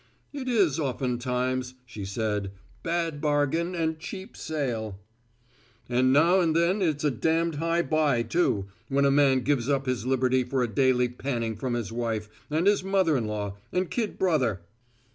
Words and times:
"It 0.33 0.47
is 0.47 0.79
oftentimes," 0.79 1.75
she 1.85 2.05
said. 2.05 2.49
"Bad 2.81 3.21
bargain 3.21 3.75
and 3.75 3.99
cheap 3.99 4.35
sale." 4.35 4.97
"And 5.87 6.11
now 6.11 6.39
and 6.39 6.55
then 6.55 6.81
it's 6.81 7.03
a 7.03 7.11
damned 7.11 7.57
high 7.57 7.83
buy, 7.83 8.23
too, 8.23 8.65
when 8.89 9.05
a 9.05 9.11
man 9.11 9.41
gives 9.41 9.69
up 9.69 9.85
his 9.85 10.03
liberty 10.07 10.43
for 10.43 10.63
a 10.63 10.67
daily 10.73 11.07
panning 11.07 11.55
from 11.55 11.75
his 11.75 11.91
wife, 11.91 12.29
and 12.49 12.65
his 12.65 12.83
mother 12.83 13.15
in 13.15 13.27
law, 13.27 13.57
and 13.71 13.91
kid 13.91 14.17
brother." 14.17 14.61